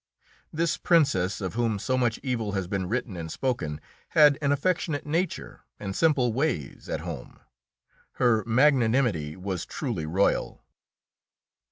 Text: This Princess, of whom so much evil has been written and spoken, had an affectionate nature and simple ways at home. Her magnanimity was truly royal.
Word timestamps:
This 0.51 0.77
Princess, 0.77 1.41
of 1.41 1.53
whom 1.53 1.77
so 1.77 1.95
much 1.95 2.19
evil 2.23 2.53
has 2.53 2.65
been 2.65 2.87
written 2.89 3.15
and 3.15 3.31
spoken, 3.31 3.79
had 4.17 4.35
an 4.41 4.51
affectionate 4.51 5.05
nature 5.05 5.61
and 5.79 5.95
simple 5.95 6.33
ways 6.33 6.89
at 6.89 7.01
home. 7.01 7.39
Her 8.13 8.43
magnanimity 8.47 9.35
was 9.35 9.63
truly 9.63 10.07
royal. 10.07 10.63